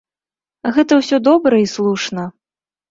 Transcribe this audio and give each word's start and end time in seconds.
Гэта 0.79 0.93
ўсё 1.01 1.21
добра 1.29 1.63
і 1.67 1.71
слушна. 1.77 2.29